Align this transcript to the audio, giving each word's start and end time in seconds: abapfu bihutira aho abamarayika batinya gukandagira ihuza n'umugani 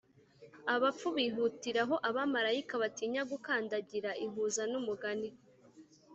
abapfu 0.75 1.07
bihutira 1.17 1.81
aho 1.85 1.95
abamarayika 2.09 2.73
batinya 2.83 3.21
gukandagira 3.31 4.09
ihuza 4.25 4.63
n'umugani 4.71 5.29